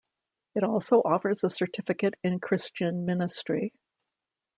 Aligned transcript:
It 0.55 0.63
also 0.63 1.03
offers 1.05 1.43
a 1.43 1.49
Certificate 1.51 2.15
in 2.23 2.39
Christian 2.39 3.05
Ministry. 3.05 3.71